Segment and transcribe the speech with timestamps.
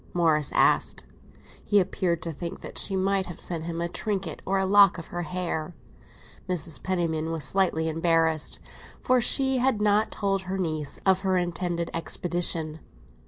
[0.15, 1.05] Morris asked.
[1.63, 4.97] He appeared to think that she might have sent him a trinket or a lock
[4.97, 5.75] of her hair.
[6.49, 6.81] Mrs.
[6.81, 8.59] Penniman was slightly embarrassed,
[8.99, 12.79] for she had not told her niece of her intended expedition.